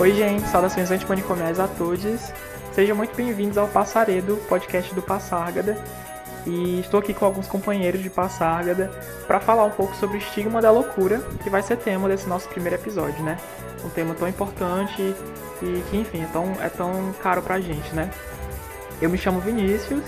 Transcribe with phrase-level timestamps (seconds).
[0.00, 2.32] Oi, gente, saudações antimanicomiais a todos.
[2.70, 5.76] Sejam muito bem-vindos ao Passaredo, podcast do Passárgada.
[6.46, 8.92] E estou aqui com alguns companheiros de Passárgada
[9.26, 12.48] para falar um pouco sobre o estigma da loucura, que vai ser tema desse nosso
[12.48, 13.38] primeiro episódio, né?
[13.84, 18.08] Um tema tão importante e que, enfim, é tão, é tão caro pra gente, né?
[19.02, 20.04] Eu me chamo Vinícius,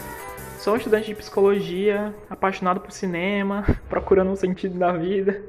[0.60, 5.42] sou estudante de psicologia, apaixonado por cinema, procurando um sentido da vida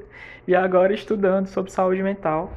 [0.48, 2.52] e agora estudando sobre saúde mental.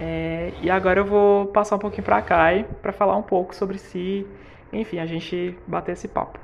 [0.00, 3.54] É, e agora eu vou passar um pouquinho para a Kai para falar um pouco
[3.54, 4.26] sobre si,
[4.72, 6.38] enfim, a gente bater esse papo.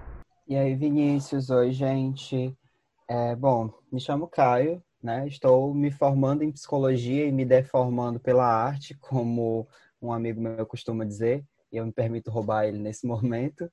[0.47, 2.55] E aí, Vinícius, oi, gente.
[3.09, 5.27] É, bom, me chamo Caio, né?
[5.27, 9.69] Estou me formando em psicologia e me deformando pela arte, como
[10.02, 13.71] um amigo meu costuma dizer, e eu me permito roubar ele nesse momento.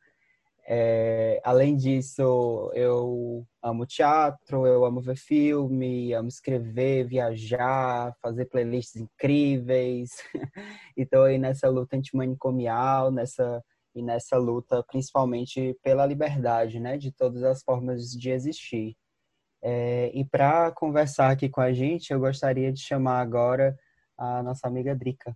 [0.67, 8.95] É, além disso, eu amo teatro, eu amo ver filme, amo escrever, viajar, fazer playlists
[9.01, 10.11] incríveis.
[10.95, 17.11] e tô aí nessa luta antimanicomial, nessa e nessa luta principalmente pela liberdade, né, de
[17.11, 18.95] todas as formas de existir.
[19.63, 23.77] É, e para conversar aqui com a gente, eu gostaria de chamar agora
[24.17, 25.35] a nossa amiga Drica.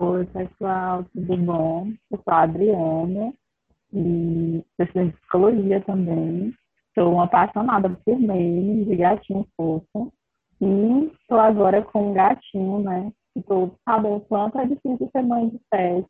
[0.00, 1.88] Oi, pessoal, tudo bom?
[2.08, 3.34] Eu sou a Adriana
[3.92, 6.54] e eu de psicologia também.
[6.94, 10.12] Sou uma apaixonada por memes de gatinho fofo.
[10.60, 13.12] E estou agora com um gatinho, né?
[13.34, 16.08] Que todos sabem o quanto é difícil ser mãe de pet.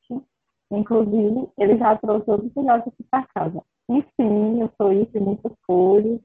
[0.70, 3.62] Inclusive, ele já trouxe outros filhotes aqui para casa.
[3.89, 6.20] Enfim, eu sou isso e muitas coisas,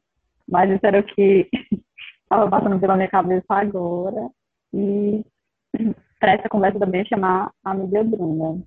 [0.50, 1.50] mas isso era o que
[2.24, 4.30] estava passando pela minha cabeça agora.
[4.74, 5.24] E
[6.24, 8.64] para essa conversa também chamar a amiga Bruna.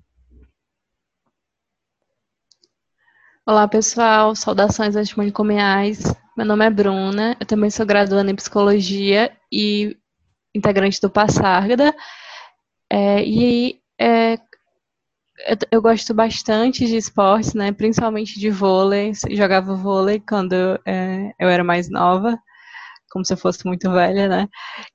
[3.46, 4.36] Olá, pessoal.
[4.36, 6.02] Saudações antimanicomiais.
[6.36, 7.34] Meu nome é Bruna.
[7.40, 9.96] Eu também sou graduanda em psicologia e
[10.54, 11.96] integrante do Passárgada.
[12.92, 17.72] É, e é, eu, eu, gosto bastante de esportes, né?
[17.72, 19.12] Principalmente de vôlei.
[19.30, 22.38] Jogava vôlei quando é, eu era mais nova
[23.16, 24.46] como se eu fosse muito velha, né?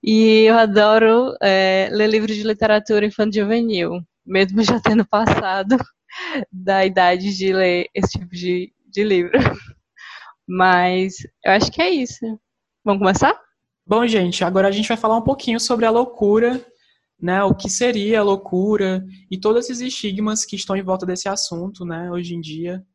[0.04, 5.76] E eu adoro é, ler livros de literatura infantil juvenil, mesmo já tendo passado
[6.54, 9.32] da idade de ler esse tipo de, de livro.
[10.48, 12.20] Mas eu acho que é isso.
[12.86, 13.36] Vamos começar?
[13.88, 16.64] Bom, gente, agora a gente vai falar um pouquinho sobre a loucura,
[17.20, 17.44] né?
[17.44, 21.84] O que seria a loucura e todos esses estigmas que estão em volta desse assunto,
[21.84, 22.12] né?
[22.12, 22.86] Hoje em dia.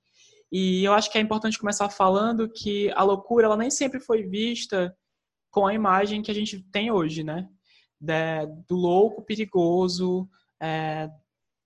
[0.53, 4.23] E eu acho que é importante começar falando que a loucura ela nem sempre foi
[4.23, 4.95] vista
[5.57, 7.49] com a imagem que a gente tem hoje, né?
[7.99, 10.29] De, do louco perigoso,
[10.61, 11.09] é,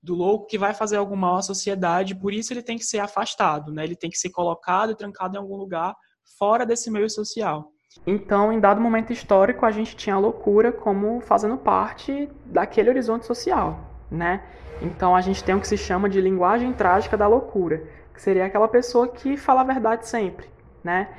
[0.00, 3.00] do louco que vai fazer algum mal à sociedade, por isso ele tem que ser
[3.00, 3.82] afastado, né?
[3.82, 5.96] Ele tem que ser colocado e trancado em algum lugar
[6.38, 7.72] fora desse meio social.
[8.06, 13.26] Então, em dado momento histórico, a gente tinha a loucura como fazendo parte daquele horizonte
[13.26, 13.76] social,
[14.08, 14.40] né?
[14.80, 18.46] Então, a gente tem o que se chama de linguagem trágica da loucura, que seria
[18.46, 20.48] aquela pessoa que fala a verdade sempre,
[20.84, 21.12] né?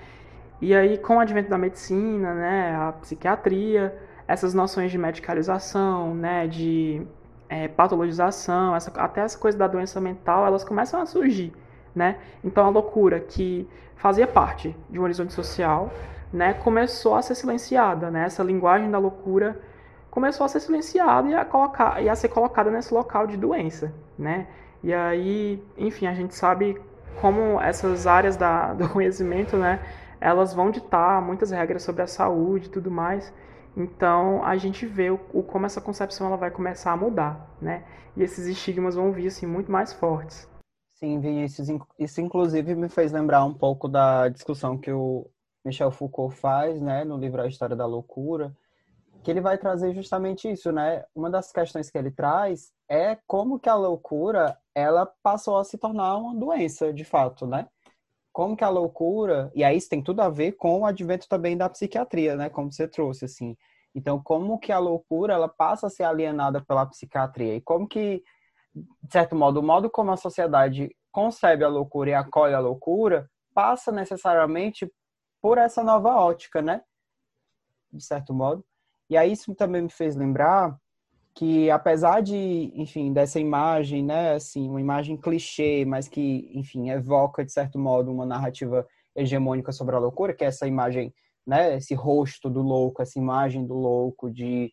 [0.61, 6.47] E aí, com o advento da medicina, né, a psiquiatria, essas noções de medicalização, né,
[6.47, 7.01] de
[7.49, 11.51] é, patologização, essa, até essa coisa da doença mental, elas começam a surgir,
[11.95, 12.17] né?
[12.43, 15.91] Então, a loucura que fazia parte de um horizonte social,
[16.31, 18.25] né, começou a ser silenciada, né?
[18.25, 19.59] Essa linguagem da loucura
[20.11, 23.91] começou a ser silenciada e a, colocar, e a ser colocada nesse local de doença,
[24.17, 24.47] né?
[24.83, 26.79] E aí, enfim, a gente sabe
[27.19, 29.79] como essas áreas da, do conhecimento, né,
[30.21, 33.33] elas vão ditar muitas regras sobre a saúde e tudo mais.
[33.75, 37.83] Então a gente vê o, o, como essa concepção ela vai começar a mudar, né?
[38.15, 40.47] E esses estigmas vão vir assim muito mais fortes.
[40.93, 41.67] Sim, Vinícius,
[41.97, 45.25] isso inclusive me fez lembrar um pouco da discussão que o
[45.65, 48.55] Michel Foucault faz, né, no livro A História da Loucura,
[49.23, 51.03] que ele vai trazer justamente isso, né?
[51.15, 55.77] Uma das questões que ele traz é como que a loucura ela passou a se
[55.77, 57.67] tornar uma doença, de fato, né?
[58.31, 61.57] Como que a loucura, e aí isso tem tudo a ver com o advento também
[61.57, 63.57] da psiquiatria, né, como você trouxe, assim.
[63.93, 68.23] Então, como que a loucura, ela passa a ser alienada pela psiquiatria, e como que,
[68.73, 73.29] de certo modo, o modo como a sociedade concebe a loucura e acolhe a loucura,
[73.53, 74.89] passa necessariamente
[75.41, 76.81] por essa nova ótica, né,
[77.91, 78.63] de certo modo.
[79.09, 80.79] E aí isso também me fez lembrar
[81.33, 87.43] que apesar de, enfim, dessa imagem, né, assim, uma imagem clichê, mas que, enfim, evoca
[87.45, 88.85] de certo modo uma narrativa
[89.15, 91.13] hegemônica sobre a loucura, que é essa imagem,
[91.45, 94.71] né, esse rosto do louco, essa imagem do louco de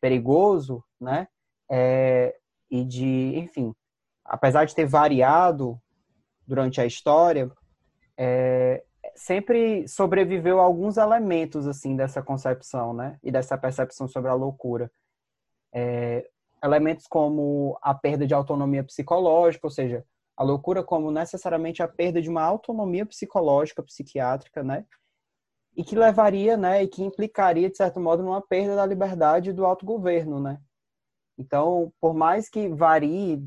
[0.00, 1.28] perigoso, né,
[1.70, 2.34] é,
[2.70, 3.72] e de, enfim,
[4.24, 5.80] apesar de ter variado
[6.46, 7.50] durante a história,
[8.18, 8.82] é,
[9.14, 14.90] sempre sobreviveu alguns elementos assim dessa concepção, né, e dessa percepção sobre a loucura
[15.74, 16.28] É,
[16.62, 20.04] elementos como a perda de autonomia psicológica, ou seja,
[20.36, 24.84] a loucura como necessariamente a perda de uma autonomia psicológica, psiquiátrica, né?
[25.76, 29.64] E que levaria, né, e que implicaria, de certo modo, numa perda da liberdade do
[29.64, 30.60] autogoverno, né?
[31.38, 33.42] Então, por mais que varie,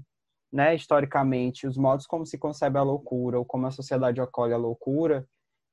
[0.52, 4.58] né, historicamente, os modos como se concebe a loucura, ou como a sociedade acolhe a
[4.58, 5.28] loucura,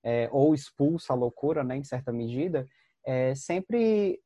[0.04, 2.68] é, ou expulsa a loucura, né, em certa medida,
[3.04, 4.20] é, sempre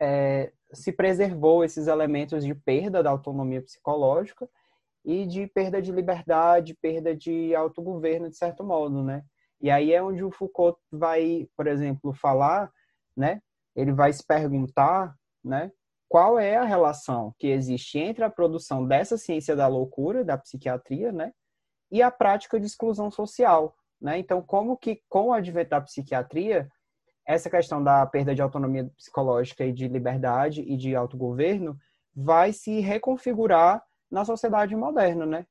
[0.00, 4.48] é, se preservou esses elementos de perda da autonomia psicológica
[5.04, 9.24] e de perda de liberdade, perda de autogoverno, de certo modo, né?
[9.60, 12.70] E aí é onde o Foucault vai, por exemplo, falar,
[13.16, 13.40] né?
[13.74, 15.72] Ele vai se perguntar, né?
[16.08, 21.12] Qual é a relação que existe entre a produção dessa ciência da loucura, da psiquiatria,
[21.12, 21.32] né?
[21.90, 24.18] E a prática de exclusão social, né?
[24.18, 26.68] Então, como que com o advento da psiquiatria,
[27.28, 31.76] essa questão da perda de autonomia psicológica e de liberdade e de autogoverno
[32.16, 35.44] vai se reconfigurar na sociedade moderna, né?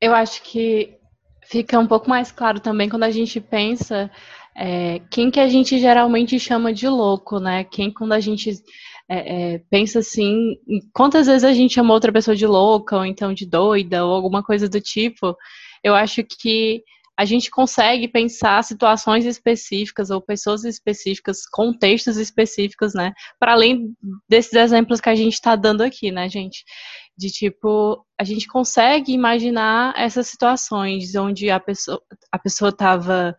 [0.00, 0.98] Eu acho que
[1.44, 4.10] fica um pouco mais claro também quando a gente pensa
[4.56, 7.64] é, quem que a gente geralmente chama de louco, né?
[7.64, 8.50] Quem quando a gente
[9.06, 10.56] é, é, pensa assim,
[10.94, 14.42] quantas vezes a gente chama outra pessoa de louca ou então de doida ou alguma
[14.42, 15.36] coisa do tipo,
[15.84, 16.82] eu acho que
[17.20, 23.12] a gente consegue pensar situações específicas ou pessoas específicas, contextos específicos, né?
[23.38, 23.94] Para além
[24.26, 26.64] desses exemplos que a gente está dando aqui, né, gente?
[27.14, 32.00] De tipo, a gente consegue imaginar essas situações onde a pessoa
[32.32, 33.36] a pessoa estava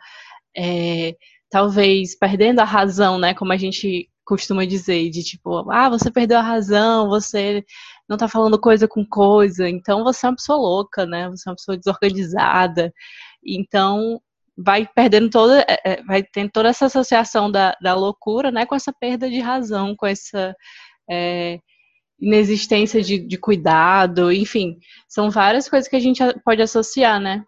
[0.55, 1.15] é,
[1.49, 3.33] talvez perdendo a razão, né?
[3.33, 7.65] Como a gente costuma dizer, de tipo, ah, você perdeu a razão, você
[8.07, 11.27] não tá falando coisa com coisa, então você é uma pessoa louca, né?
[11.29, 12.93] Você é uma pessoa desorganizada.
[13.43, 14.21] Então,
[14.57, 18.75] vai perdendo toda, é, é, vai tendo toda essa associação da, da loucura, né, com
[18.75, 20.55] essa perda de razão, com essa
[21.09, 21.59] é,
[22.19, 24.77] inexistência de, de cuidado, enfim,
[25.07, 27.43] são várias coisas que a gente pode associar, né?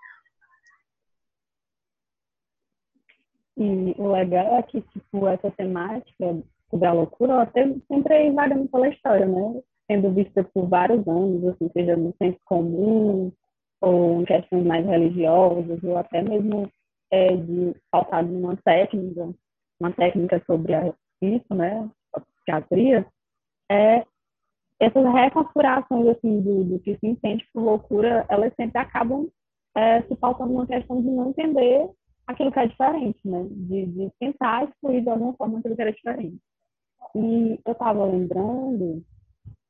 [3.56, 6.44] E o legal é que, tipo, essa temática
[6.74, 7.51] da loucura, ela
[7.88, 9.62] sempre é vagando pela história, né?
[9.86, 13.31] Sendo vista por vários anos, assim, seja no senso comum,
[13.83, 16.71] ou questões mais religiosas, ou até mesmo
[17.12, 19.33] é, de faltado numa técnica,
[19.77, 20.74] uma técnica sobre
[21.21, 23.06] isso, né, a psiquiatria,
[23.69, 24.06] é,
[24.80, 29.27] essas reconfigurações assim, do, do que se entende por loucura, elas sempre acabam
[29.75, 31.89] é, se pautando numa questão de não entender
[32.25, 33.45] aquilo que é diferente, né?
[33.50, 36.38] De, de tentar excluir de alguma forma aquilo que era diferente.
[37.15, 39.03] E eu estava lembrando,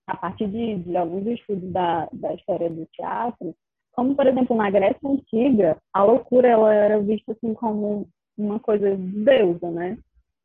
[0.08, 3.56] a partir de, de alguns estudos da, da história do teatro,
[3.94, 8.08] como, por exemplo, na Grécia Antiga, a loucura ela era vista assim como
[8.38, 9.98] uma coisa de deusa, né?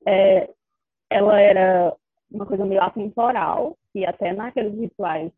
[0.06, 0.50] É,
[1.10, 1.96] ela era
[2.30, 5.32] uma coisa meio atemporal, e até naqueles rituais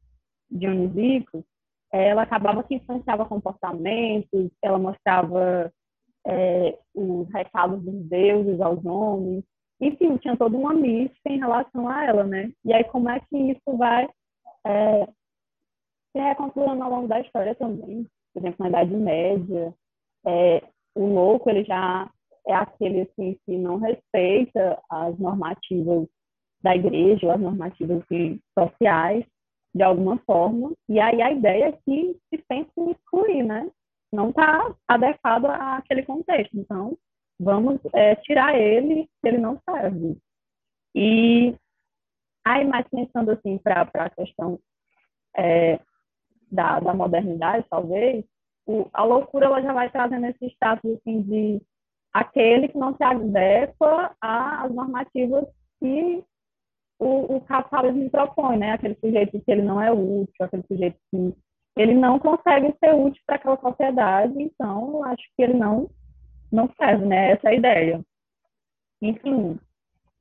[0.50, 1.44] dionisíacos,
[1.92, 5.72] ela acabava que influenciava comportamentos, ela mostrava
[6.26, 9.44] é, os recados dos deuses aos homens,
[9.80, 12.52] enfim, tinha toda uma mística em relação a ela, né?
[12.64, 14.08] E aí, como é que isso vai
[14.66, 15.08] é,
[16.12, 18.06] se reconstruindo ao longo da história também.
[18.32, 19.74] Por exemplo, na Idade Média,
[20.26, 20.62] é,
[20.94, 22.10] o louco ele já
[22.46, 26.08] é aquele assim, que não respeita as normativas
[26.62, 29.24] da igreja ou as normativas assim, sociais
[29.74, 30.72] de alguma forma.
[30.88, 33.70] E aí a ideia é que se pensa em excluir, né?
[34.12, 36.56] Não está adequado àquele contexto.
[36.56, 36.96] Então,
[37.38, 40.18] vamos é, tirar ele, ele não serve.
[40.94, 41.54] E
[42.44, 44.58] aí, mais pensando assim para a questão
[45.36, 45.78] é,
[46.50, 48.24] da, da modernidade, talvez,
[48.66, 51.62] o, a loucura ela já vai trazendo esse status assim, de
[52.12, 55.46] aquele que não se adequa às normativas
[55.78, 56.22] que
[56.98, 58.72] o, o capitalismo propõe, né?
[58.72, 61.34] Aquele sujeito que ele não é útil, aquele sujeito que
[61.76, 65.88] ele não consegue ser útil para aquela sociedade, então acho que ele não
[66.52, 67.32] não serve, né?
[67.32, 68.04] Essa é a ideia.
[69.00, 69.58] Enfim,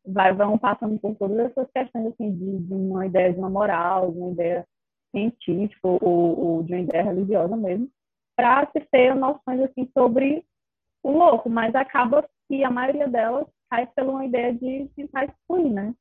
[0.06, 4.12] vai, vão passando por todas essas questões assim, de, de uma ideia de uma moral,
[4.12, 4.66] de uma ideia
[5.12, 7.90] científico ou, ou de uma ideia religiosa mesmo,
[8.36, 10.46] para se ter noções assim sobre
[11.04, 15.70] o louco, mas acaba que a maioria delas cai pela uma ideia de tentar excluir,
[15.70, 15.94] né?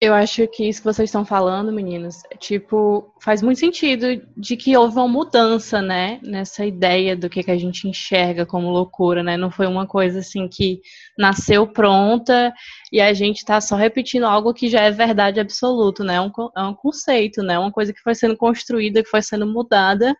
[0.00, 4.76] Eu acho que isso que vocês estão falando, meninos, tipo, faz muito sentido de que
[4.76, 9.36] houve uma mudança, né, nessa ideia do que, que a gente enxerga como loucura, né?
[9.36, 10.80] Não foi uma coisa assim que
[11.18, 12.54] nasceu pronta
[12.92, 16.14] e a gente está só repetindo algo que já é verdade absoluta, né?
[16.14, 17.58] É um, é um conceito, né?
[17.58, 20.14] Uma coisa que foi sendo construída, que foi sendo mudada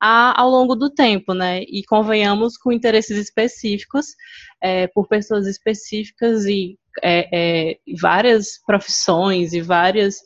[0.00, 1.62] a, ao longo do tempo, né?
[1.68, 4.16] E convenhamos com interesses específicos,
[4.60, 10.16] é, por pessoas específicas e é, é, várias profissões e várias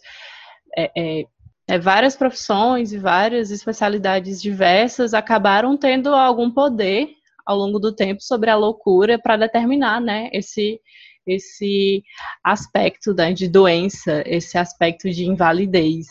[0.76, 1.24] é, é,
[1.68, 7.08] é, várias profissões e várias especialidades diversas acabaram tendo algum poder
[7.44, 10.80] ao longo do tempo sobre a loucura para determinar, né, esse
[11.26, 12.04] esse
[12.44, 16.06] aspecto né, de doença, esse aspecto de invalidez.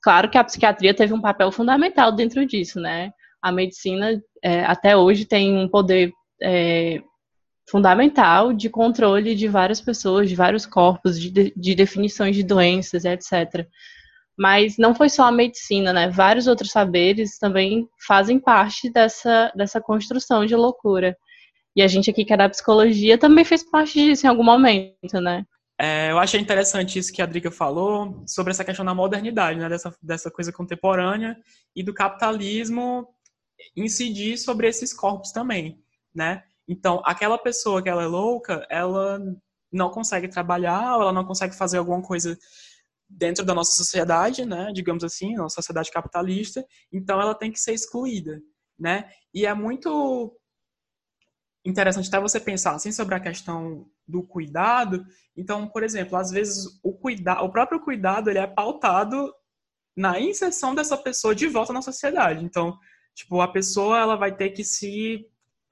[0.00, 3.12] Claro que a psiquiatria teve um papel fundamental dentro disso, né?
[3.42, 7.02] A medicina é, até hoje tem um poder é,
[7.72, 13.66] fundamental de controle de várias pessoas, de vários corpos, de, de definições de doenças, etc.
[14.38, 16.10] Mas não foi só a medicina, né?
[16.10, 21.16] Vários outros saberes também fazem parte dessa, dessa construção de loucura.
[21.74, 25.18] E a gente aqui que é da psicologia também fez parte disso em algum momento,
[25.18, 25.42] né?
[25.80, 29.66] É, eu achei interessante isso que a Drica falou sobre essa questão da modernidade, né?
[29.70, 31.38] Dessa, dessa coisa contemporânea
[31.74, 33.08] e do capitalismo
[33.74, 35.78] incidir sobre esses corpos também,
[36.14, 36.42] né?
[36.68, 39.20] Então, aquela pessoa que ela é louca, ela
[39.72, 42.38] não consegue trabalhar, ela não consegue fazer alguma coisa
[43.08, 47.74] dentro da nossa sociedade, né, digamos assim, nossa sociedade capitalista, então ela tem que ser
[47.74, 48.40] excluída,
[48.78, 49.10] né?
[49.34, 50.34] E é muito
[51.64, 55.04] interessante até você pensar assim sobre a questão do cuidado.
[55.36, 59.32] Então, por exemplo, às vezes o cuidado, o próprio cuidado, ele é pautado
[59.96, 62.44] na inserção dessa pessoa de volta na sociedade.
[62.44, 62.76] Então,
[63.14, 65.26] tipo, a pessoa ela vai ter que se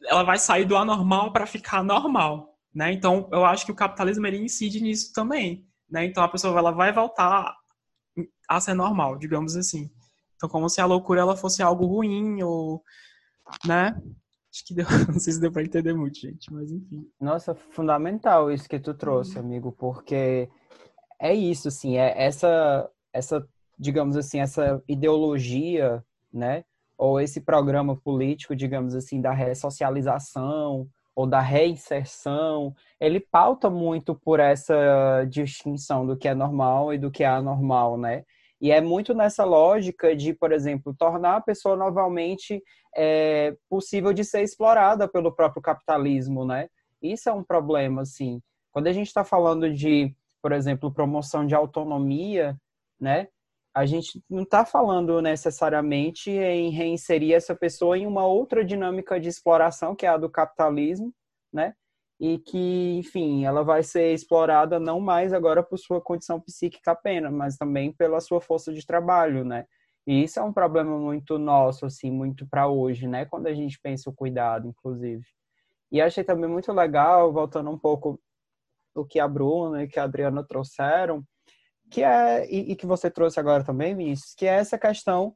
[0.07, 2.93] ela vai sair do anormal para ficar normal, né?
[2.93, 6.05] Então, eu acho que o capitalismo ele incide nisso também né?
[6.05, 7.55] Então a pessoa ela vai voltar
[8.49, 9.91] a ser normal, digamos assim.
[10.37, 12.83] Então como se a loucura ela fosse algo ruim ou,
[13.67, 14.01] né?
[14.53, 17.09] Acho que deu, não sei se deu para entender muito, gente, mas enfim.
[17.21, 19.45] Nossa, fundamental isso que tu trouxe, uhum.
[19.45, 20.49] amigo, porque
[21.21, 23.47] é isso, assim, é essa, essa,
[23.79, 26.65] digamos assim, essa ideologia, né?
[27.01, 34.39] Ou esse programa político, digamos assim, da ressocialização, ou da reinserção, ele pauta muito por
[34.39, 38.23] essa distinção do que é normal e do que é anormal, né?
[38.61, 42.63] E é muito nessa lógica de, por exemplo, tornar a pessoa novamente
[42.95, 46.69] é, possível de ser explorada pelo próprio capitalismo, né?
[47.01, 48.43] Isso é um problema, assim.
[48.71, 52.55] Quando a gente está falando de, por exemplo, promoção de autonomia,
[53.01, 53.29] né?
[53.75, 59.29] A gente não está falando necessariamente em reinserir essa pessoa em uma outra dinâmica de
[59.29, 61.15] exploração, que é a do capitalismo,
[61.53, 61.75] né?
[62.19, 67.33] E que, enfim, ela vai ser explorada não mais agora por sua condição psíquica apenas,
[67.33, 69.65] mas também pela sua força de trabalho, né?
[70.07, 73.25] E isso é um problema muito nosso, assim, muito para hoje, né?
[73.25, 75.25] Quando a gente pensa o cuidado, inclusive.
[75.93, 78.21] E achei também muito legal, voltando um pouco
[78.95, 81.25] o que a Bruna e que a Adriana trouxeram,
[81.91, 85.35] que é e, e, que você trouxe agora também, Vinícius, que é essa questão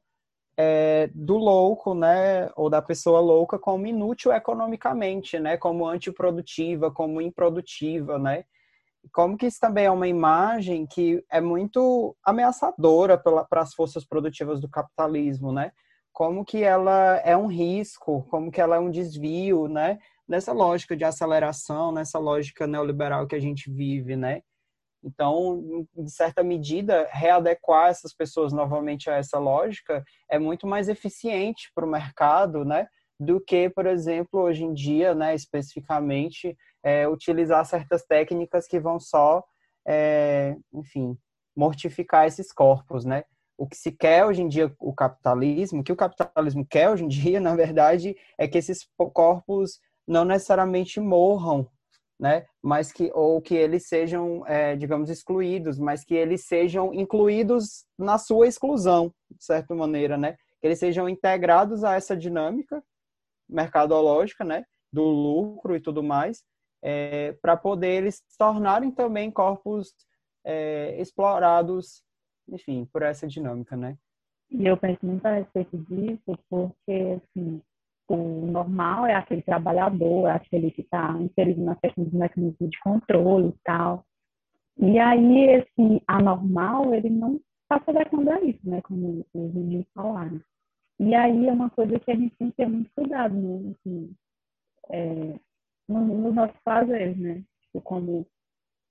[0.57, 7.21] é, do louco, né, ou da pessoa louca como inútil economicamente, né, como antiprodutiva, como
[7.21, 8.45] improdutiva, né,
[9.11, 14.61] como que isso também é uma imagem que é muito ameaçadora para as forças produtivas
[14.61, 15.71] do capitalismo, né,
[16.13, 20.95] como que ela é um risco, como que ela é um desvio, né, nessa lógica
[20.95, 24.41] de aceleração, nessa lógica neoliberal que a gente vive, né,
[25.05, 31.71] então, em certa medida, readequar essas pessoas novamente a essa lógica é muito mais eficiente
[31.75, 32.87] para o mercado, né?
[33.19, 38.99] Do que, por exemplo, hoje em dia, né, especificamente, é, utilizar certas técnicas que vão
[38.99, 39.43] só,
[39.87, 41.15] é, enfim,
[41.55, 43.23] mortificar esses corpos, né?
[43.57, 47.05] O que se quer hoje em dia, o capitalismo, o que o capitalismo quer hoje
[47.05, 51.69] em dia, na verdade, é que esses corpos não necessariamente morram,
[52.19, 52.45] né?
[52.61, 58.17] Mas que ou que eles sejam, é, digamos, excluídos, mas que eles sejam incluídos na
[58.17, 60.33] sua exclusão, de certa maneira, né?
[60.61, 62.83] Que eles sejam integrados a essa dinâmica
[63.47, 64.65] mercadológica, né?
[64.91, 66.43] Do lucro e tudo mais,
[66.81, 69.93] é, para poder eles se tornarem também corpos
[70.45, 72.03] é, explorados,
[72.47, 73.97] enfim, por essa dinâmica, né?
[74.49, 77.61] E eu penso muito a respeito disso, porque, assim,
[78.07, 82.79] o normal é aquele trabalhador, é aquele que está inserido na questão dos mecanismos de
[82.79, 84.05] controle e tal.
[84.77, 88.81] E aí, esse anormal, ele não está se adequando a isso, né?
[88.81, 90.41] Como os meninos falaram.
[90.99, 93.73] E aí é uma coisa que a gente tem que ter muito cuidado, né?
[93.79, 94.15] Assim,
[94.89, 95.39] é,
[95.87, 97.43] nos no nossos fazeres, né?
[97.61, 98.27] Tipo, como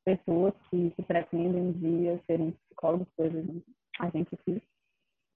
[0.04, 3.44] pessoas que, que pretendem um dia serem psicólogos, coisas,
[4.00, 4.61] a gente fica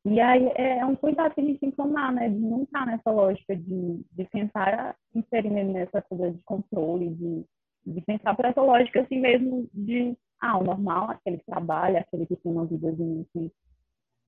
[0.09, 2.29] e aí é, é um cuidado que a gente tem que tomar, né?
[2.29, 7.45] De não estar nessa lógica de, de tentar inserir nessa coisa de controle, de,
[7.87, 12.27] de pensar por essa lógica assim mesmo de, ah, o normal, aquele que trabalha, aquele
[12.27, 13.51] que tem uma vida assim.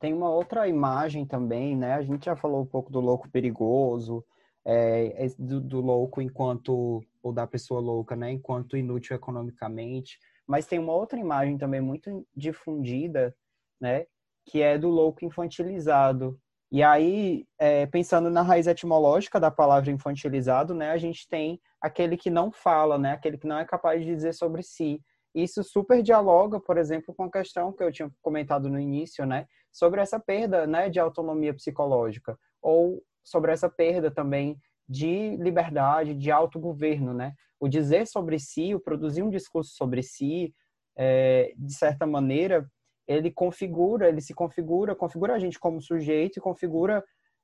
[0.00, 1.94] Tem uma outra imagem também, né?
[1.94, 4.24] A gente já falou um pouco do louco perigoso,
[4.64, 8.32] é, do, do louco enquanto, ou da pessoa louca, né?
[8.32, 10.18] Enquanto inútil economicamente.
[10.46, 13.34] Mas tem uma outra imagem também muito difundida,
[13.80, 14.06] né?
[14.50, 16.36] Que é do louco infantilizado.
[16.72, 22.16] E aí, é, pensando na raiz etimológica da palavra infantilizado, né, a gente tem aquele
[22.16, 25.00] que não fala, né, aquele que não é capaz de dizer sobre si.
[25.32, 29.46] Isso super dialoga, por exemplo, com a questão que eu tinha comentado no início, né,
[29.72, 36.32] sobre essa perda, né, de autonomia psicológica ou sobre essa perda também de liberdade, de
[36.32, 37.32] autogoverno, né?
[37.60, 40.52] O dizer sobre si, o produzir um discurso sobre si,
[40.96, 42.68] é, de certa maneira,
[43.10, 47.02] ele configura, ele se configura, configura a gente como sujeito e configura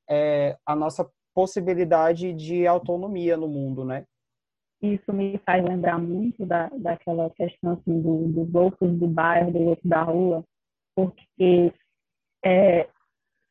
[0.08, 4.04] é, a nossa possibilidade de autonomia no mundo, né?
[4.80, 9.58] Isso me faz lembrar muito da, daquela questão assim, do, dos loucos do bairro, do
[9.58, 10.44] louco da rua,
[10.94, 11.72] porque
[12.44, 12.88] é,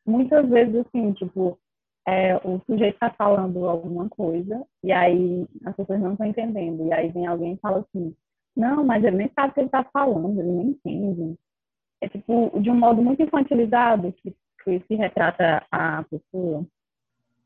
[0.08, 1.60] muitas vezes, assim, tipo,
[2.08, 6.86] é, o sujeito está falando alguma coisa e aí as pessoas não estão entendendo.
[6.86, 8.16] E aí vem alguém e fala assim,
[8.56, 11.38] não, mas ele nem sabe o que ele está falando, ele nem entende
[12.06, 16.66] é tipo de um modo muito infantilizado que, que se retrata a pessoa.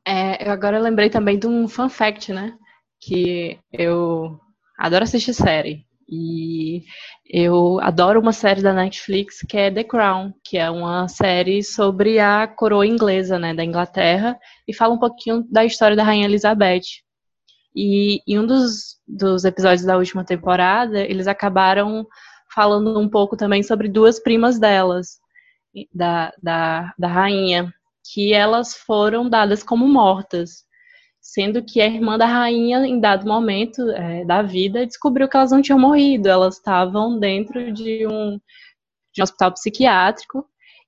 [0.05, 2.57] É, eu agora lembrei também de um fun fact, né?
[2.99, 4.39] Que eu
[4.77, 5.85] adoro assistir série.
[6.11, 6.83] E
[7.25, 12.19] eu adoro uma série da Netflix que é The Crown, que é uma série sobre
[12.19, 14.35] a coroa inglesa, né, da Inglaterra,
[14.67, 17.03] e fala um pouquinho da história da Rainha Elizabeth.
[17.75, 22.07] E em um dos, dos episódios da última temporada, eles acabaram
[22.53, 25.19] falando um pouco também sobre duas primas delas,
[25.93, 27.73] da, da, da rainha,
[28.13, 30.63] que elas foram dadas como mortas,
[31.21, 35.51] sendo que a irmã da rainha, em dado momento é, da vida, descobriu que elas
[35.51, 38.39] não tinham morrido, elas estavam dentro de um,
[39.13, 40.45] de um hospital psiquiátrico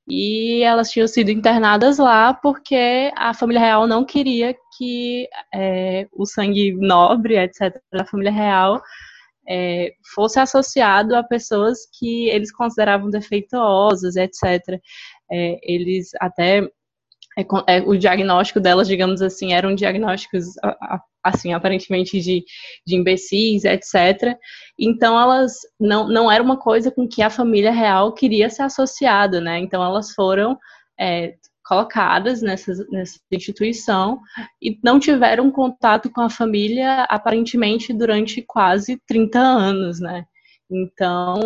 [0.07, 6.25] e elas tinham sido internadas lá porque a família real não queria que é, o
[6.25, 8.81] sangue nobre, etc., da família real
[9.47, 14.79] é, fosse associado a pessoas que eles consideravam defeituosas, etc.
[15.31, 16.67] É, eles até
[17.37, 20.45] é, é, o diagnóstico delas, digamos assim, eram diagnósticos
[21.23, 22.43] assim aparentemente de,
[22.85, 24.35] de imbecis, etc.
[24.77, 29.39] Então elas não não era uma coisa com que a família real queria ser associada,
[29.39, 29.59] né?
[29.59, 30.57] Então elas foram
[30.99, 31.35] é,
[31.71, 34.19] colocadas nessa, nessa instituição
[34.61, 40.25] e não tiveram contato com a família aparentemente durante quase 30 anos, né?
[40.69, 41.39] Então,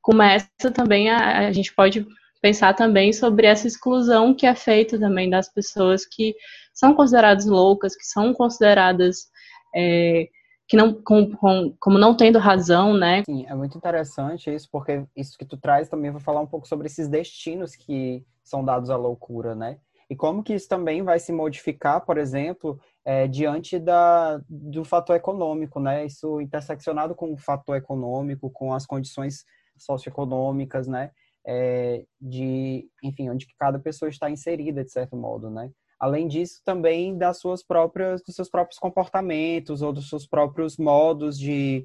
[0.00, 2.06] começa também a, a gente pode
[2.40, 6.36] pensar também sobre essa exclusão que é feita também das pessoas que
[6.72, 9.26] são consideradas loucas, que são consideradas
[9.74, 10.28] é,
[10.68, 13.22] que não com, com, como não tendo razão, né?
[13.24, 16.68] Sim, é muito interessante isso, porque isso que tu traz também vou falar um pouco
[16.68, 19.78] sobre esses destinos que são dados à loucura, né?
[20.10, 25.16] E como que isso também vai se modificar, por exemplo, é, diante da, do fator
[25.16, 26.04] econômico, né?
[26.04, 29.44] Isso interseccionado com o fator econômico, com as condições
[29.76, 31.10] socioeconômicas, né?
[31.46, 35.70] É, de, enfim, onde cada pessoa está inserida, de certo modo, né?
[35.98, 41.38] Além disso, também das suas próprias, dos seus próprios comportamentos ou dos seus próprios modos
[41.38, 41.84] de,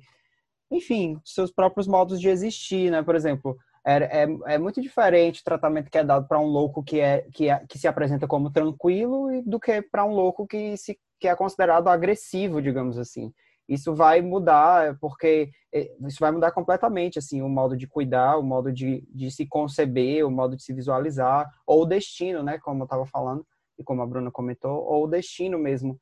[0.72, 3.02] enfim, dos seus próprios modos de existir, né?
[3.02, 6.84] Por exemplo, é, é, é muito diferente o tratamento que é dado para um louco
[6.84, 10.78] que, é, que, é, que se apresenta como tranquilo do que para um louco que,
[10.78, 13.34] se, que é considerado agressivo, digamos assim.
[13.68, 18.44] Isso vai mudar, porque é, isso vai mudar completamente, assim, o modo de cuidar, o
[18.44, 22.82] modo de, de se conceber, o modo de se visualizar, ou o destino, né, como
[22.82, 23.46] eu estava falando,
[23.78, 26.00] e como a Bruna comentou, ou o destino mesmo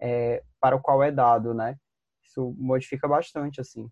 [0.00, 1.76] é, para o qual é dado, né?
[2.22, 3.88] Isso modifica bastante, assim.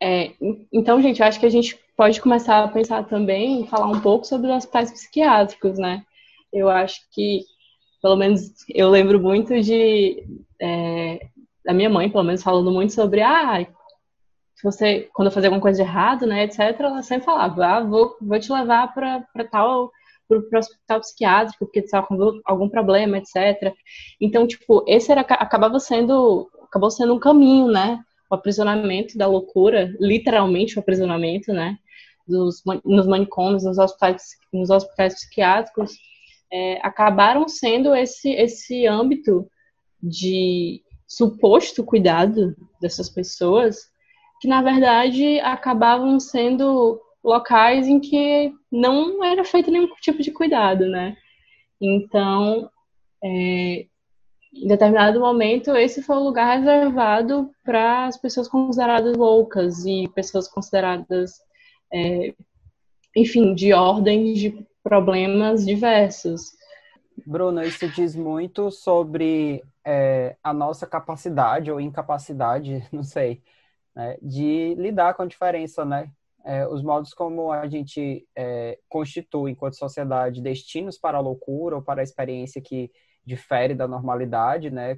[0.00, 0.32] É,
[0.72, 4.24] então, gente, eu acho que a gente pode começar a pensar também, falar um pouco
[4.24, 6.04] sobre os hospitais psiquiátricos, né?
[6.52, 7.40] Eu acho que,
[8.00, 10.24] pelo menos, eu lembro muito de
[10.60, 11.28] é,
[11.64, 13.66] da minha mãe, pelo menos, falando muito sobre, ah,
[14.62, 18.16] você, quando eu fazia alguma coisa de errado, né, etc., ela sempre falava, ah, vou,
[18.20, 19.92] vou te levar para tal
[20.28, 23.74] para o hospital psiquiátrico, porque estava com algum problema, etc.
[24.20, 28.04] Então, tipo, esse era, acabava sendo, acabou sendo um caminho, né?
[28.30, 31.78] O aprisionamento da loucura, literalmente o aprisionamento, né?
[32.26, 35.92] Dos, nos manicômios, nos hospitais, nos hospitais psiquiátricos,
[36.52, 39.50] é, acabaram sendo esse, esse âmbito
[40.02, 43.78] de suposto cuidado dessas pessoas,
[44.40, 50.86] que na verdade acabavam sendo locais em que não era feito nenhum tipo de cuidado,
[50.88, 51.16] né?
[51.80, 52.70] Então,
[53.22, 53.86] é,
[54.52, 60.48] em determinado momento, esse foi o lugar reservado para as pessoas consideradas loucas e pessoas
[60.48, 61.40] consideradas,
[61.92, 62.34] é,
[63.14, 66.56] enfim, de ordens de problemas diversos.
[67.26, 73.42] Bruno, isso diz muito sobre é, a nossa capacidade ou incapacidade, não sei,
[73.94, 76.10] né, de lidar com a diferença, né?
[76.48, 81.82] É, os modos como a gente é, constitui, enquanto sociedade, destinos para a loucura ou
[81.82, 82.90] para a experiência que
[83.22, 84.96] difere da normalidade, né,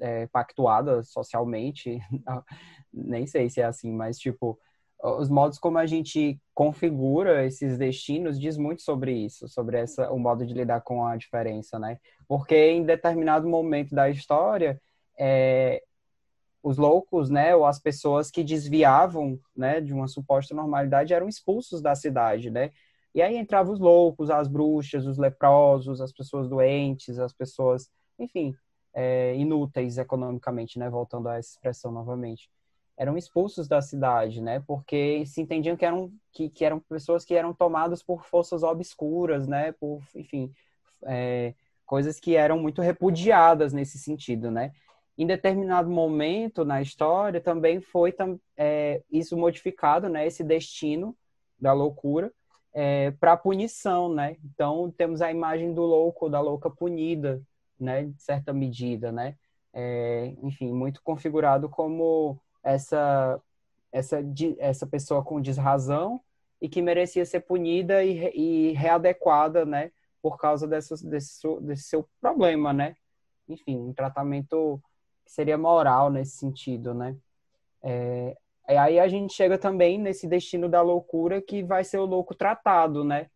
[0.00, 1.98] é, pactuada socialmente,
[2.94, 4.56] nem sei se é assim, mas tipo,
[5.02, 10.18] os modos como a gente configura esses destinos diz muito sobre isso, sobre essa, o
[10.18, 11.98] modo de lidar com a diferença, né?
[12.28, 14.80] Porque em determinado momento da história,
[15.18, 15.82] é,
[16.62, 21.82] os loucos, né, ou as pessoas que desviavam, né, de uma suposta normalidade eram expulsos
[21.82, 22.70] da cidade, né?
[23.14, 28.54] E aí entravam os loucos, as bruxas, os leprosos, as pessoas doentes, as pessoas, enfim,
[28.94, 32.48] é, inúteis economicamente, né, voltando a essa expressão novamente.
[32.96, 37.34] Eram expulsos da cidade, né, porque se entendiam que eram que, que eram pessoas que
[37.34, 40.52] eram tomadas por forças obscuras, né, por, enfim,
[41.04, 44.72] é, coisas que eram muito repudiadas nesse sentido, né?
[45.16, 48.14] Em determinado momento na história também foi
[48.56, 50.26] é, isso modificado, né?
[50.26, 51.16] Esse destino
[51.60, 52.32] da loucura
[52.72, 54.36] é, para punição, né?
[54.44, 57.42] Então temos a imagem do louco, da louca punida,
[57.78, 58.04] né?
[58.04, 59.36] De certa medida, né?
[59.72, 63.40] É, enfim, muito configurado como essa
[63.90, 64.24] essa
[64.58, 66.20] essa pessoa com desrazão
[66.60, 69.90] e que merecia ser punida e, e readequada, né?
[70.22, 72.96] Por causa desse, desse seu problema, né?
[73.48, 74.80] Enfim, um tratamento
[75.26, 77.16] seria moral nesse sentido, né?
[77.82, 78.36] É,
[78.68, 83.04] aí a gente chega também nesse destino da loucura que vai ser o louco tratado,
[83.04, 83.28] né?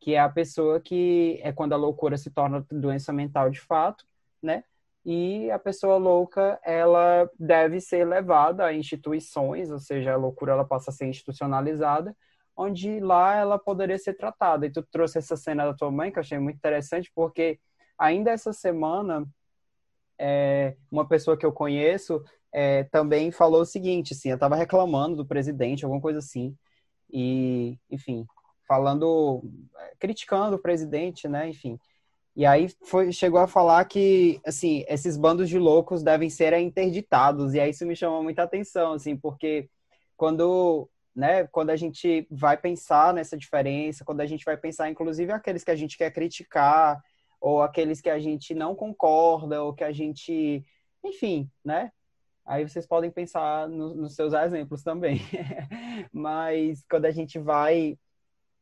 [0.00, 4.04] Que é a pessoa que é quando a loucura se torna doença mental de fato,
[4.42, 4.64] né?
[5.04, 10.64] E a pessoa louca, ela deve ser levada a instituições, ou seja, a loucura ela
[10.64, 12.14] passa a ser institucionalizada,
[12.54, 14.66] onde lá ela poderia ser tratada.
[14.66, 17.58] E tu trouxe essa cena da tua mãe que eu achei muito interessante, porque
[17.98, 19.26] ainda essa semana
[20.20, 25.16] é, uma pessoa que eu conheço é, também falou o seguinte, assim, eu estava reclamando
[25.16, 26.54] do presidente, alguma coisa assim,
[27.10, 28.26] e, enfim,
[28.68, 29.42] falando,
[29.98, 31.78] criticando o presidente, né, enfim.
[32.36, 37.54] E aí foi, chegou a falar que, assim, esses bandos de loucos devem ser interditados,
[37.54, 39.68] e aí isso me chamou muita atenção, assim, porque
[40.16, 45.32] quando, né, quando a gente vai pensar nessa diferença, quando a gente vai pensar, inclusive,
[45.32, 47.02] aqueles que a gente quer criticar,
[47.40, 50.64] ou aqueles que a gente não concorda, ou que a gente,
[51.02, 51.90] enfim, né?
[52.44, 55.20] Aí vocês podem pensar no, nos seus exemplos também.
[56.12, 57.98] Mas quando a gente vai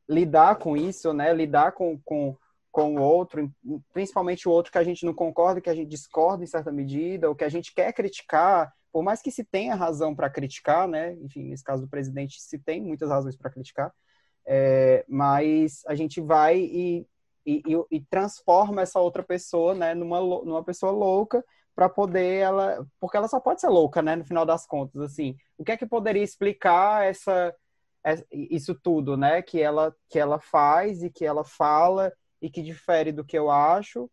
[0.09, 1.33] lidar com isso, né?
[1.33, 2.37] Lidar com, com,
[2.71, 3.51] com o outro,
[3.93, 7.29] principalmente o outro que a gente não concorda, que a gente discorda em certa medida,
[7.29, 11.15] ou que a gente quer criticar, por mais que se tenha razão para criticar, né?
[11.15, 13.93] Enfim, nesse caso do presidente, se tem muitas razões para criticar,
[14.47, 17.07] é, mas a gente vai e
[17.49, 21.43] e, e, e transforma essa outra pessoa, né, numa, numa pessoa louca
[21.75, 25.35] para poder ela, porque ela só pode ser louca, né, no final das contas, assim.
[25.57, 27.55] O que é que poderia explicar essa
[28.31, 33.13] isso tudo, né, que ela que ela faz e que ela fala e que difere
[33.13, 34.11] do que eu acho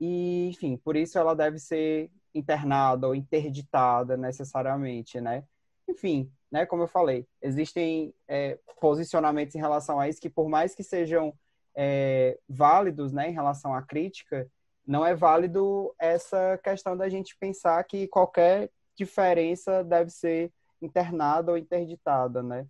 [0.00, 5.44] e, enfim, por isso ela deve ser internada ou interditada necessariamente, né?
[5.88, 10.74] Enfim, né, como eu falei, existem é, posicionamentos em relação a isso que, por mais
[10.74, 11.32] que sejam
[11.74, 14.48] é, válidos né, em relação à crítica,
[14.86, 21.58] não é válido essa questão da gente pensar que qualquer diferença deve ser internada ou
[21.58, 22.66] interditada, né?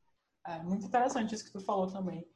[0.46, 2.26] É muito interessante isso que tu falou também.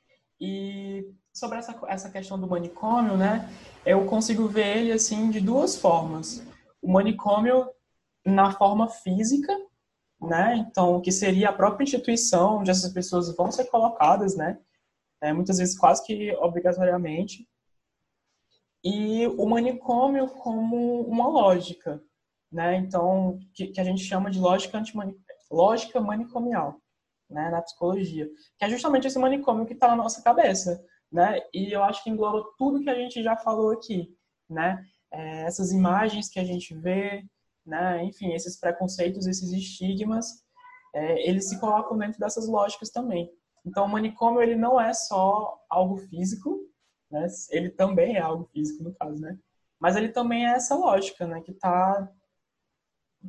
[0.41, 3.51] E sobre essa, essa questão do manicômio, né?
[3.85, 6.43] Eu consigo ver ele assim de duas formas.
[6.81, 7.69] O manicômio
[8.25, 9.53] na forma física,
[10.21, 10.57] né?
[10.57, 14.59] Então, que seria a própria instituição onde essas pessoas vão ser colocadas, né?
[15.27, 17.49] É, muitas vezes quase que obrigatoriamente,
[18.85, 22.01] e o manicômio como uma lógica,
[22.53, 22.77] né?
[22.77, 24.81] Então, que, que a gente chama de lógica,
[25.51, 26.81] lógica manicomial,
[27.29, 27.51] né?
[27.51, 31.41] Na psicologia, que é justamente esse manicômio que está na nossa cabeça, né?
[31.53, 34.09] E eu acho que engloba tudo que a gente já falou aqui,
[34.49, 34.81] né?
[35.11, 37.25] É, essas imagens que a gente vê,
[37.65, 38.05] né?
[38.05, 40.45] Enfim, esses preconceitos, esses estigmas,
[40.95, 43.29] é, eles se colocam dentro dessas lógicas também.
[43.67, 46.61] Então, o manicômio ele não é só algo físico,
[47.11, 47.27] né?
[47.51, 49.37] Ele também é algo físico no caso, né?
[49.79, 51.41] Mas ele também é essa lógica, né?
[51.41, 52.09] Que está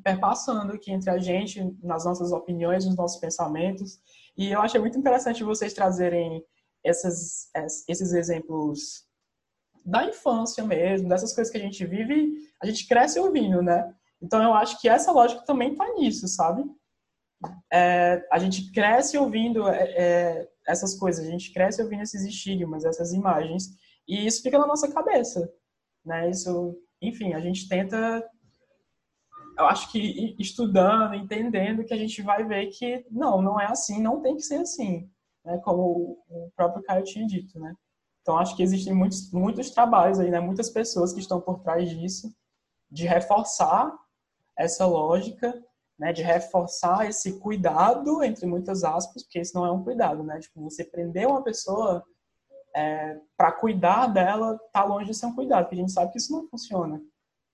[0.04, 4.00] perpassando aqui entre a gente, nas nossas opiniões, nos nossos pensamentos.
[4.38, 6.46] E eu achei muito interessante vocês trazerem
[6.84, 7.50] essas,
[7.88, 9.06] esses exemplos
[9.84, 13.94] da infância mesmo, dessas coisas que a gente vive, a gente cresce ouvindo, né?
[14.22, 16.64] Então eu acho que essa lógica também está nisso, sabe?
[17.72, 22.86] É, a gente cresce ouvindo é, é, essas coisas, a gente cresce ouvindo esses estigmas,
[22.86, 23.70] essas imagens,
[24.08, 25.52] e isso fica na nossa cabeça,
[26.06, 26.30] né?
[26.30, 28.24] Isso, enfim, a gente tenta
[29.58, 34.02] eu acho que estudando, entendendo, que a gente vai ver que não, não é assim,
[34.02, 35.10] não tem que ser assim,
[35.44, 35.58] né?
[35.64, 37.74] Como o próprio Caio tinha dito, né?
[38.22, 40.40] Então acho que existem muitos, muitos trabalhos aí, né?
[40.40, 42.32] Muitas pessoas que estão por trás disso,
[42.92, 43.92] de reforçar
[44.56, 45.54] essa lógica,
[45.98, 46.14] né?
[46.14, 50.40] De reforçar esse cuidado entre muitas aspas, porque isso não é um cuidado, né?
[50.40, 52.06] Tipo, você prender uma pessoa
[52.76, 56.18] é, para cuidar dela, tá longe de ser um cuidado, porque a gente sabe que
[56.20, 57.02] isso não funciona,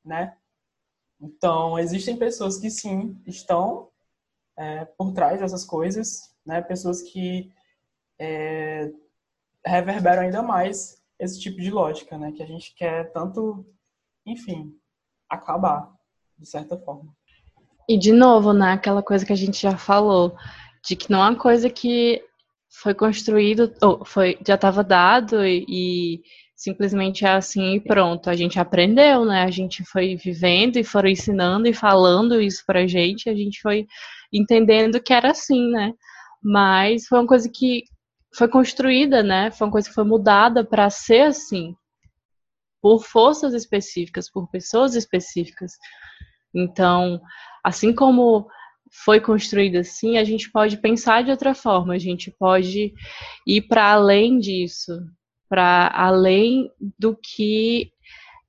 [0.03, 0.38] né?
[1.19, 3.89] Então, existem pessoas que sim estão
[4.58, 6.62] é, por trás dessas coisas, né?
[6.62, 7.53] Pessoas que
[8.19, 8.91] é,
[9.65, 12.32] reverberam ainda mais esse tipo de lógica, né?
[12.34, 13.65] Que a gente quer tanto,
[14.25, 14.77] enfim,
[15.29, 15.93] acabar
[16.38, 17.15] de certa forma.
[17.88, 18.74] E de novo, né?
[18.74, 20.36] Aquela coisa que a gente já falou,
[20.88, 22.22] de que não é uma coisa que
[22.82, 26.22] foi construído, ou foi já estava dado e, e
[26.56, 28.30] simplesmente é assim e pronto.
[28.30, 29.43] A gente aprendeu, né?
[29.43, 33.86] A gente foi vivendo e foram ensinando e falando isso pra gente, a gente foi
[34.32, 35.93] entendendo que era assim, né?
[36.41, 37.84] Mas foi uma coisa que
[38.36, 39.52] foi construída, né?
[39.52, 41.76] Foi uma coisa que foi mudada para ser assim,
[42.82, 45.74] por forças específicas, por pessoas específicas.
[46.53, 47.21] Então,
[47.63, 48.47] assim como
[48.91, 52.93] foi construída assim, a gente pode pensar de outra forma, a gente pode
[53.47, 54.99] ir para além disso,
[55.49, 57.91] para além do que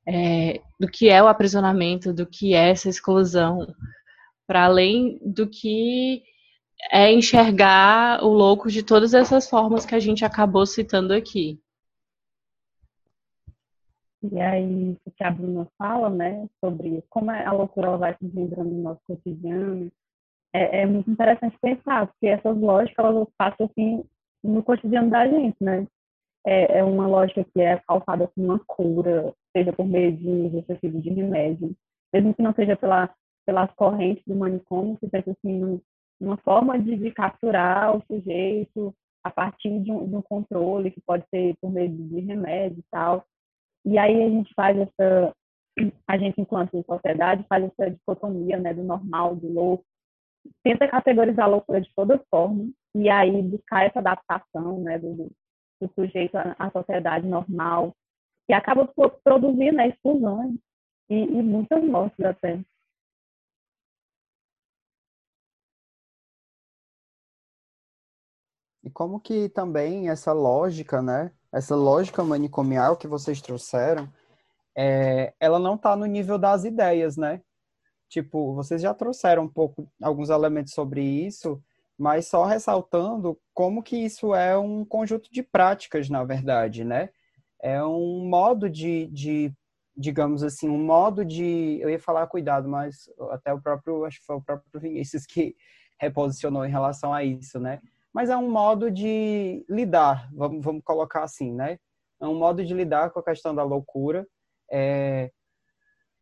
[0.06, 3.66] é, do que é o aprisionamento, do que é essa exclusão,
[4.46, 6.22] para além do que
[6.90, 11.58] é enxergar o louco de todas essas formas que a gente acabou citando aqui.
[14.32, 18.74] E aí, o que a Bruna fala, né, sobre como a loucura vai se desenvolvendo
[18.74, 19.90] no nosso cotidiano,
[20.52, 24.04] é, é, muito interessante pensar, porque essas lógicas, elas passam, assim,
[24.42, 25.86] no cotidiano da gente, né?
[26.44, 30.58] é, é uma lógica que é calçada assim, uma cura, seja por meio de uso
[30.58, 31.74] excessivo de remédio,
[32.12, 33.12] mesmo que não seja pela,
[33.46, 35.80] pelas correntes do manicômio, seja assim,
[36.20, 41.00] uma forma de, de, capturar o sujeito a partir de um, de um, controle, que
[41.00, 43.24] pode ser por meio de remédio e tal.
[43.84, 45.34] E aí a gente faz essa,
[46.08, 49.84] a gente enquanto sociedade faz essa dicotomia, né, do normal, do louco,
[50.62, 55.30] tenta categorizar a loucura de toda forma, e aí buscar essa adaptação, né, do,
[55.80, 57.94] do sujeito à sociedade normal,
[58.46, 58.90] que acaba
[59.22, 60.54] produzindo né, exclusões
[61.10, 62.60] e, e muitas mortes até.
[68.82, 74.12] E como que também essa lógica, né, essa lógica manicomial que vocês trouxeram,
[74.76, 77.40] é, ela não está no nível das ideias, né?
[78.08, 81.62] Tipo, vocês já trouxeram um pouco, alguns elementos sobre isso,
[81.96, 87.10] mas só ressaltando como que isso é um conjunto de práticas, na verdade, né?
[87.62, 89.52] É um modo de, de
[89.96, 94.26] digamos assim, um modo de, eu ia falar cuidado, mas até o próprio, acho que
[94.26, 95.54] foi o próprio Vinícius que
[96.00, 97.80] reposicionou em relação a isso, né?
[98.14, 101.80] Mas é um modo de lidar, vamos, vamos colocar assim, né?
[102.20, 104.24] É um modo de lidar com a questão da loucura,
[104.70, 105.32] é,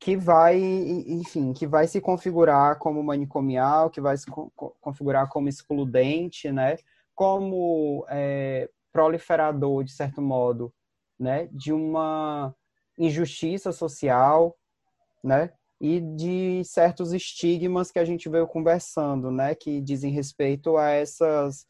[0.01, 4.27] que vai, enfim, que vai se configurar como manicomial, que vai se
[4.81, 6.77] configurar como excludente, né?
[7.15, 10.73] Como é, proliferador, de certo modo,
[11.21, 11.47] né?
[11.53, 12.55] De uma
[12.99, 14.57] injustiça social,
[15.23, 15.53] né?
[15.79, 19.55] E de certos estigmas que a gente veio conversando, né?
[19.55, 21.67] Que dizem respeito a essas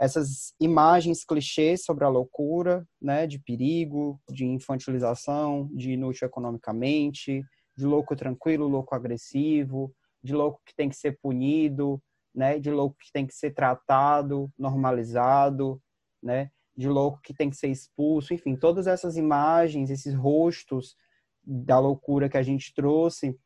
[0.00, 7.44] essas imagens clichês sobre a loucura, né, de perigo, de infantilização, de inútil economicamente,
[7.76, 12.02] de louco tranquilo, louco agressivo, de louco que tem que ser punido,
[12.34, 12.58] né?
[12.58, 15.80] De louco que tem que ser tratado, normalizado,
[16.22, 16.50] né?
[16.76, 20.96] De louco que tem que ser expulso, enfim, todas essas imagens, esses rostos
[21.42, 23.36] da loucura que a gente trouxe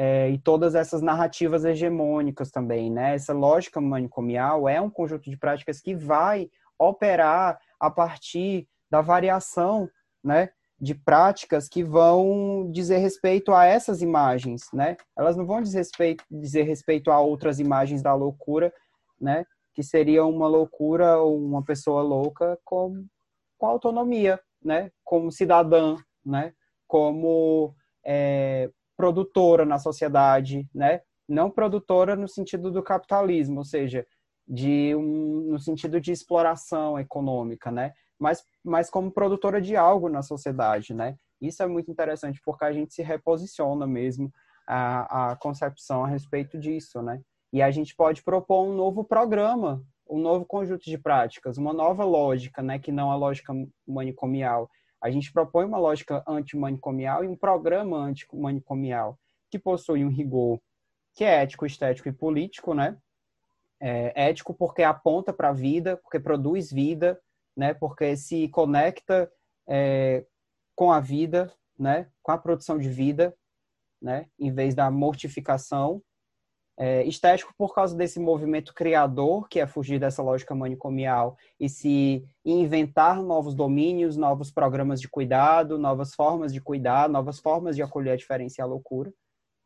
[0.00, 3.16] é, e todas essas narrativas hegemônicas também, né?
[3.16, 9.90] Essa lógica manicomial é um conjunto de práticas que vai operar a partir da variação,
[10.22, 10.50] né?
[10.80, 14.96] de práticas que vão dizer respeito a essas imagens, né?
[15.16, 18.72] Elas não vão dizer respeito, dizer respeito a outras imagens da loucura,
[19.20, 19.44] né?
[19.74, 23.04] Que seria uma loucura ou uma pessoa louca com,
[23.58, 24.92] com autonomia, né?
[25.02, 26.52] Como cidadã, né?
[26.86, 27.74] Como
[28.06, 31.00] é, produtora na sociedade, né?
[31.26, 34.06] Não produtora no sentido do capitalismo, ou seja,
[34.46, 37.94] de um, no sentido de exploração econômica, né?
[38.18, 41.16] mas, mas como produtora de algo na sociedade, né?
[41.40, 44.32] Isso é muito interessante porque a gente se reposiciona mesmo
[44.66, 47.20] a, a concepção a respeito disso, né?
[47.52, 52.04] E a gente pode propor um novo programa, um novo conjunto de práticas, uma nova
[52.04, 52.78] lógica, né?
[52.78, 53.54] Que não a lógica
[53.86, 54.68] manicomial.
[55.00, 59.18] A gente propõe uma lógica antimanicomial e um programa antimanicomial
[59.50, 60.60] que possui um rigor,
[61.14, 62.98] que é ético, estético e político, né?
[63.80, 67.20] É, ético porque aponta para a vida, porque produz vida,
[67.56, 67.74] né?
[67.74, 69.30] Porque se conecta
[69.68, 70.26] é,
[70.74, 72.10] com a vida, né?
[72.22, 73.36] Com a produção de vida,
[74.02, 74.26] né?
[74.38, 76.02] Em vez da mortificação.
[76.80, 82.24] É, estético por causa desse movimento criador, que é fugir dessa lógica manicomial e se
[82.44, 88.12] inventar novos domínios, novos programas de cuidado, novas formas de cuidar, novas formas de acolher
[88.12, 89.12] a diferença e a loucura,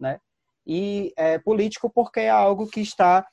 [0.01, 0.21] né?
[0.67, 3.27] E é, político porque é algo que está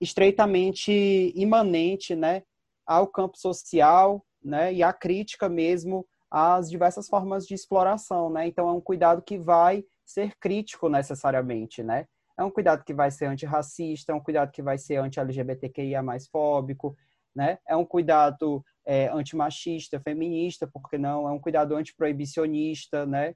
[0.00, 0.90] estreitamente
[1.36, 2.42] imanente, né,
[2.84, 8.46] ao campo social, né, e à crítica mesmo às diversas formas de exploração, né?
[8.46, 12.06] Então é um cuidado que vai ser crítico necessariamente, né?
[12.40, 16.26] É um cuidado que vai ser antirracista, é um cuidado que vai ser anti-LGBTQIA mais
[16.26, 16.96] fóbico,
[17.36, 17.58] né?
[17.68, 21.28] É um cuidado é, antimachista, feminista, por que não?
[21.28, 23.34] É um cuidado antiproibicionista, né?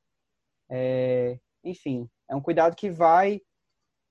[0.71, 3.43] É, enfim, é um cuidado que vai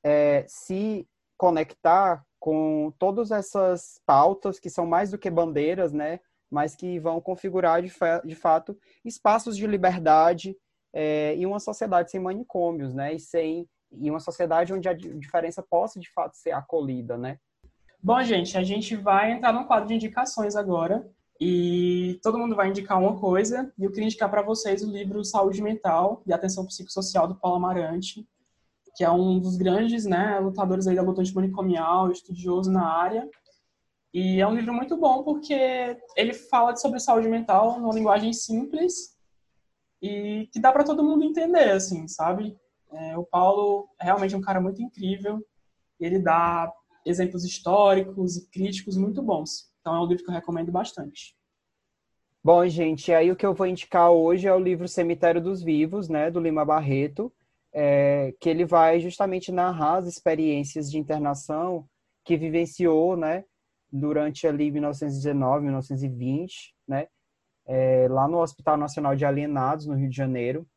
[0.04, 6.20] é, se conectar com todas essas pautas que são mais do que bandeiras, né?
[6.52, 10.56] Mas que vão configurar de, fa de fato espaços de liberdade
[10.94, 13.16] é, e uma sociedade sem manicômios, né?
[13.16, 13.68] E sem
[14.00, 17.38] e uma sociedade onde a diferença possa de fato ser acolhida, né?
[18.02, 22.70] Bom, gente, a gente vai entrar no quadro de indicações agora e todo mundo vai
[22.70, 26.66] indicar uma coisa e eu queria indicar para vocês o livro Saúde Mental e Atenção
[26.66, 28.28] Psicossocial do Paulo Amarante,
[28.96, 33.30] que é um dos grandes, né, lutadores aí da luta antimanicomial, estudioso na área.
[34.14, 39.18] E é um livro muito bom porque ele fala sobre saúde mental numa linguagem simples
[40.02, 42.56] e que dá para todo mundo entender, assim, sabe?
[42.94, 45.44] É, o Paulo é realmente um cara muito incrível.
[46.00, 46.72] Ele dá
[47.06, 49.72] exemplos históricos e críticos muito bons.
[49.82, 51.36] Então é um livro que eu recomendo bastante.
[52.44, 56.10] Bom, gente, aí o que eu vou indicar hoje é o livro Cemitério dos Vivos,
[56.10, 57.32] né, do Lima Barreto,
[57.72, 61.88] é, que ele vai justamente narrar as experiências de internação
[62.26, 63.46] que vivenciou, né,
[63.90, 67.08] durante ali 1919, 1920, né,
[67.66, 70.68] é, lá no Hospital Nacional de Alienados, no Rio de Janeiro.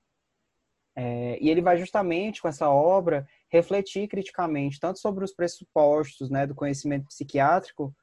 [0.99, 6.47] É, e ele vai justamente com essa obra refletir criticamente tanto sobre os pressupostos né,
[6.47, 7.95] do conhecimento psiquiátrico,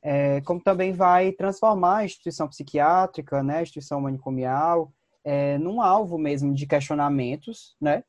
[0.00, 4.92] é, como também vai transformar a instituição psiquiátrica, né, a instituição manicomial,
[5.24, 8.04] é, num alvo mesmo de questionamentos, né,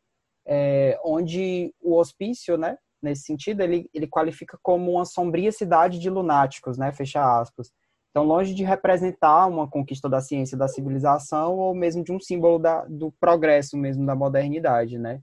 [0.46, 6.12] é, onde o hospício, né, nesse sentido, ele, ele qualifica como uma sombria cidade de
[6.12, 7.72] lunáticos, né, fecha aspas.
[8.18, 12.58] Então, longe de representar uma conquista da ciência da civilização, ou mesmo de um símbolo
[12.58, 15.22] da, do progresso mesmo da modernidade, né?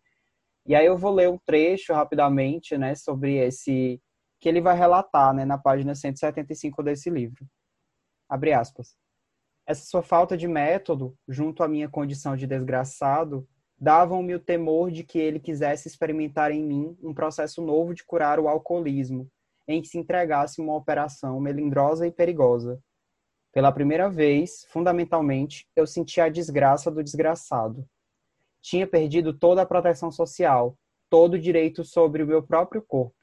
[0.64, 4.00] E aí eu vou ler um trecho rapidamente, né, sobre esse
[4.38, 7.44] que ele vai relatar, né, na página 175 desse livro.
[8.28, 8.94] Abre aspas.
[9.66, 13.44] Essa sua falta de método, junto à minha condição de desgraçado,
[13.76, 18.38] davam-me o temor de que ele quisesse experimentar em mim um processo novo de curar
[18.38, 19.28] o alcoolismo,
[19.66, 22.80] em que se entregasse uma operação melindrosa e perigosa.
[23.52, 27.88] Pela primeira vez, fundamentalmente, eu senti a desgraça do desgraçado.
[28.60, 30.76] Tinha perdido toda a proteção social,
[31.08, 33.14] todo o direito sobre o meu próprio corpo.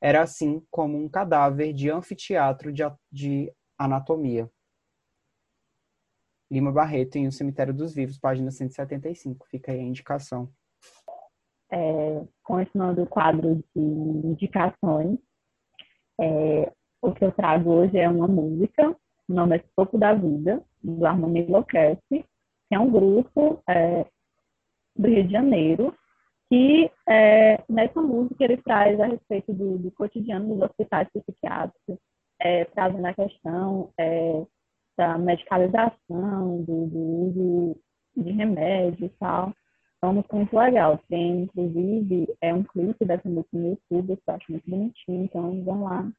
[0.00, 4.50] Era assim como um cadáver de anfiteatro de, de anatomia.
[6.50, 9.46] Lima Barreto, em O Cemitério dos Vivos, página 175.
[9.48, 10.50] Fica aí a indicação.
[11.70, 15.18] É, continuando o quadro de indicações,
[16.20, 18.94] é, o que eu trago hoje é uma música,
[19.28, 24.06] o nome é Topo da Vida, do Harmonia Enlouquece, que é um grupo é,
[24.96, 25.94] do Rio de Janeiro,
[26.50, 31.96] que é, nessa música ele traz a respeito do, do cotidiano dos hospitais psiquiátricos,
[32.40, 34.44] é, trazendo a questão é,
[34.96, 37.76] da medicalização, do, do, uso
[38.16, 39.52] de remédio e tal.
[40.02, 40.98] É uma música muito legal.
[41.08, 45.64] Tem, inclusive, é um clipe dessa música no YouTube, que eu acho muito bonitinho, então
[45.64, 46.10] vamos lá.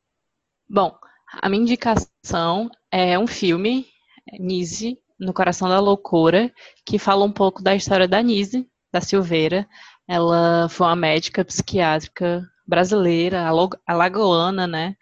[0.70, 0.96] Bom,
[1.42, 3.88] a minha indicação é um filme,
[4.40, 6.54] Nise, No Coração da Loucura,
[6.86, 9.68] que fala um pouco da história da Nise, da Silveira.
[10.08, 13.50] Ela foi uma médica psiquiátrica brasileira,
[13.88, 14.96] alagoana, né?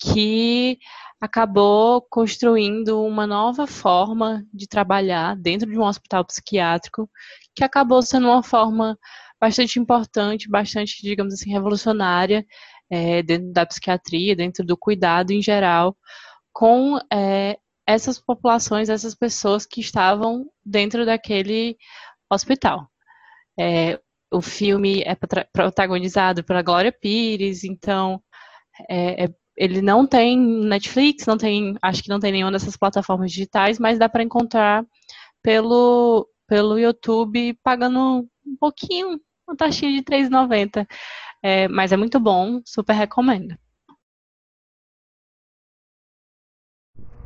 [0.00, 0.78] Que
[1.22, 7.08] acabou construindo uma nova forma de trabalhar dentro de um hospital psiquiátrico,
[7.54, 8.98] que acabou sendo uma forma
[9.40, 12.44] bastante importante, bastante, digamos assim, revolucionária
[12.90, 15.96] é, dentro da psiquiatria, dentro do cuidado em geral,
[16.52, 17.56] com é,
[17.86, 21.76] essas populações, essas pessoas que estavam dentro daquele
[22.28, 22.90] hospital.
[23.56, 25.14] É, o filme é
[25.52, 28.20] protagonizado pela Glória Pires, então
[28.90, 33.30] é, é ele não tem Netflix, não tem, acho que não tem nenhuma dessas plataformas
[33.30, 34.84] digitais, mas dá para encontrar
[35.42, 40.86] pelo, pelo YouTube pagando um pouquinho, uma taxinha de R$3,90.
[41.42, 43.56] É, mas é muito bom, super recomendo.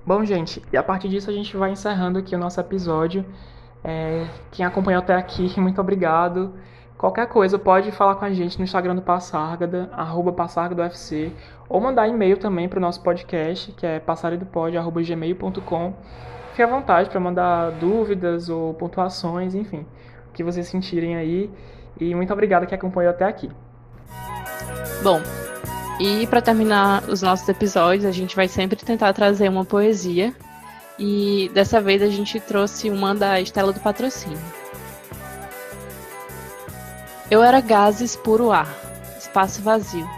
[0.06, 3.26] Bom, gente, e a partir disso a gente vai encerrando aqui o nosso episódio.
[3.82, 6.54] É, quem acompanhou até aqui, muito obrigado.
[6.98, 10.34] Qualquer coisa, pode falar com a gente no Instagram do Passárgada, arroba
[11.68, 15.94] ou mandar e-mail também para o nosso podcast, que é passaredopod.gmail.com.
[16.50, 19.84] Fique à vontade para mandar dúvidas ou pontuações, enfim,
[20.30, 21.50] o que vocês sentirem aí.
[22.00, 23.50] E muito obrigado que acompanhou até aqui.
[25.02, 25.20] Bom,
[26.00, 30.34] e para terminar os nossos episódios, a gente vai sempre tentar trazer uma poesia.
[30.98, 34.65] E dessa vez a gente trouxe uma da Estela do Patrocínio.
[37.28, 38.68] Eu era gases puro ar,
[39.18, 40.08] espaço vazio.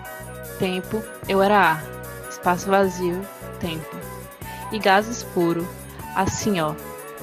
[0.59, 1.83] Tempo, eu era ar,
[2.29, 3.23] espaço vazio,
[3.59, 3.97] tempo.
[4.71, 5.67] E gases puro,
[6.15, 6.75] assim ó,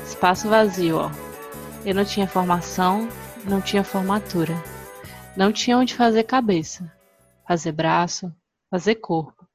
[0.03, 1.11] espaço vazio ó.
[1.85, 3.07] Eu não tinha formação,
[3.43, 4.55] não tinha formatura.
[5.37, 6.91] Não tinha onde fazer cabeça,
[7.47, 8.33] fazer braço,
[8.71, 9.47] fazer corpo,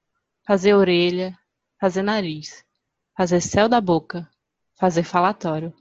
[0.46, 1.36] fazer orelha,
[1.80, 2.64] fazer nariz,
[3.16, 4.30] fazer céu da boca,
[4.78, 5.74] fazer falatório,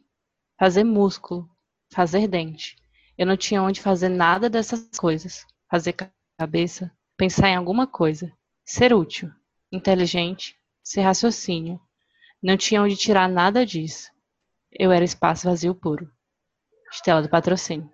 [0.57, 1.47] fazer músculo,
[1.91, 2.78] fazer dente
[3.19, 5.45] eu não tinha onde fazer nada dessas coisas.
[5.69, 5.93] Fazer
[6.37, 8.31] cabeça, pensar em alguma coisa,
[8.63, 9.29] ser útil,
[9.69, 11.81] inteligente, ser raciocínio.
[12.41, 14.09] Não tinha onde tirar nada disso.
[14.71, 16.09] Eu era espaço vazio puro.
[16.93, 17.91] Estela do patrocínio.